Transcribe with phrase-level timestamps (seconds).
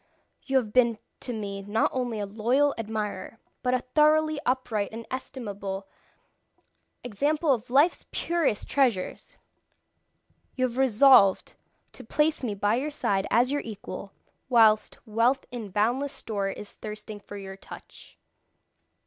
[0.45, 5.05] You have been to me not only a loyal admirer, but a thoroughly upright and
[5.11, 5.87] estimable
[7.03, 9.37] example of life's purest treasures.
[10.55, 11.53] You have resolved
[11.91, 14.11] to place me by your side as your equal,
[14.49, 18.17] whilst wealth in boundless store is thirsting for your touch.